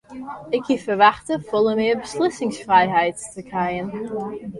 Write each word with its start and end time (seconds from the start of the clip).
Ik 0.57 0.69
hie 0.69 0.77
ferwachte 0.83 1.35
folle 1.49 1.75
mear 1.79 1.99
beslissingsfrijheid 1.99 3.29
te 3.33 3.41
krijen. 3.51 3.89